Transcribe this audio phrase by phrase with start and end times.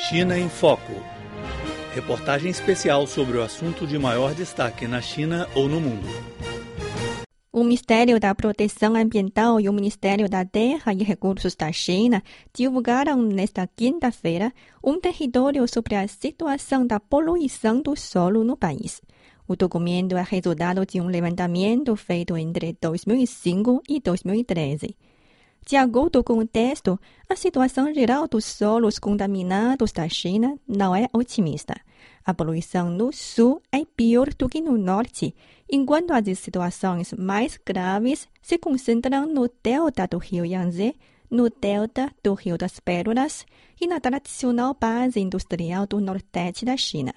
[0.00, 0.92] China em Foco.
[1.92, 6.06] Reportagem especial sobre o assunto de maior destaque na China ou no mundo.
[7.52, 12.22] O Ministério da Proteção Ambiental e o Ministério da Terra e Recursos da China
[12.54, 14.52] divulgaram nesta quinta-feira
[14.82, 19.02] um território sobre a situação da poluição do solo no país.
[19.48, 24.94] O documento é resultado de um levantamento feito entre 2005 e 2013.
[25.68, 26.98] De acordo com o texto,
[27.28, 31.78] a situação geral dos solos contaminados da China não é otimista.
[32.24, 35.34] A poluição no sul é pior do que no norte,
[35.70, 40.96] enquanto as situações mais graves se concentram no delta do rio Yangtze,
[41.30, 43.44] no delta do Rio das Pérolas
[43.78, 47.12] e na tradicional base industrial do nordeste da China.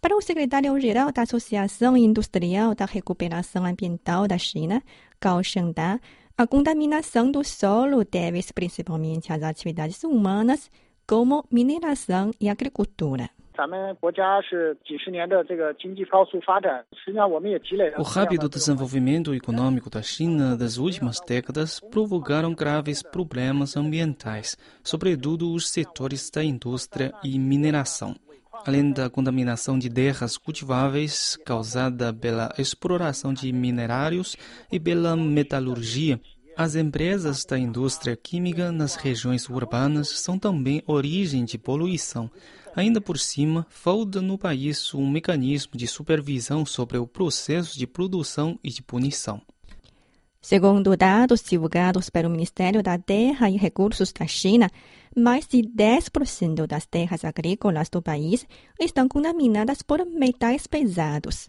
[0.00, 4.82] Para o secretário-geral da Associação Industrial da Recuperação Ambiental da China,
[5.20, 6.00] Gao Shengda,
[6.38, 10.70] a contaminação do solo deve-se principalmente às atividades humanas,
[11.06, 13.30] como mineração e agricultura.
[17.96, 25.70] O rápido desenvolvimento econômico da China das últimas décadas provocaram graves problemas ambientais, sobretudo os
[25.70, 28.14] setores da indústria e mineração.
[28.64, 34.36] Além da contaminação de terras cultiváveis causada pela exploração de minerários
[34.70, 36.20] e pela metalurgia,
[36.56, 42.30] as empresas da indústria química nas regiões urbanas são também origem de poluição.
[42.74, 48.58] Ainda por cima, falta no país um mecanismo de supervisão sobre o processo de produção
[48.64, 49.42] e de punição.
[50.48, 54.70] Segundo dados divulgados pelo Ministério da Terra e Recursos da China,
[55.12, 58.46] mais de 10% das terras agrícolas do país
[58.78, 61.48] estão contaminadas por metais pesados.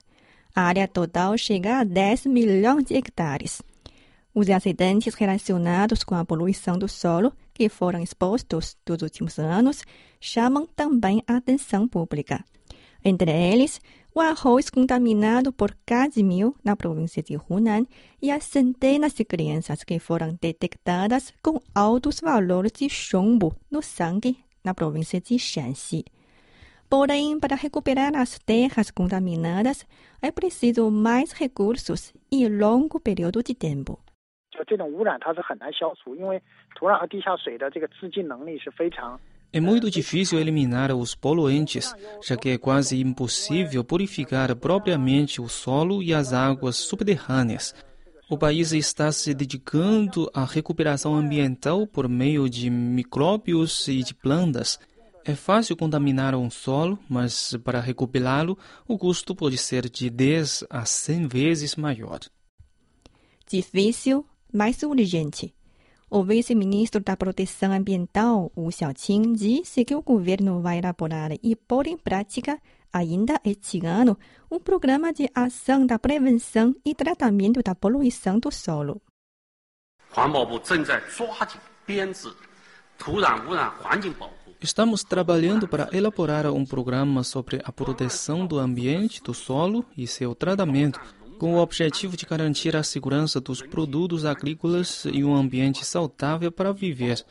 [0.55, 3.61] A área total chega a 10 milhões de hectares.
[4.33, 9.83] Os acidentes relacionados com a poluição do solo que foram expostos nos últimos anos
[10.19, 12.43] chamam também a atenção pública.
[13.05, 13.79] Entre eles,
[14.16, 17.86] o arroz contaminado por cadmio na província de Hunan
[18.20, 24.36] e as centenas de crianças que foram detectadas com altos valores de chumbo no sangue
[24.62, 26.04] na província de Shanxi.
[26.90, 29.86] Porém, para recuperar as terras contaminadas,
[30.20, 33.98] é preciso mais recursos e longo período de tempo.
[34.66, 36.40] 这种污染它是很难消除，因为
[36.76, 39.18] 土壤和地下水的这个自净能力是非常
[39.51, 46.03] é muito difícil eliminar os poluentes, já que é quase impossível purificar propriamente o solo
[46.03, 47.73] e as águas subterrâneas.
[48.29, 54.77] O país está se dedicando à recuperação ambiental por meio de micróbios e de plantas.
[55.23, 60.85] É fácil contaminar um solo, mas para recuperá-lo, o custo pode ser de 10 a
[60.85, 62.19] 100 vezes maior.
[63.49, 65.53] Difícil, mas urgente.
[66.09, 71.85] O vice-ministro da Proteção Ambiental, Wu Xiaoqing, disse que o governo vai elaborar e pôr
[71.85, 72.57] em prática,
[72.93, 74.17] ainda este ano,
[74.49, 79.01] um programa de ação da prevenção e tratamento da poluição do solo.
[84.61, 90.33] Estamos trabalhando para elaborar um programa sobre a proteção do ambiente, do solo e seu
[90.33, 91.01] tratamento
[91.37, 96.73] com o objetivo de garantir a segurança dos produtos agrícolas e um ambiente saudável para
[96.73, 97.23] viver.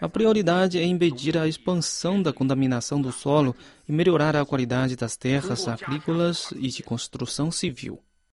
[0.00, 3.54] A prioridade é impedir a expansão da contaminação do solo
[3.88, 8.00] e melhorar a qualidade das terras agrícolas e de construção civil.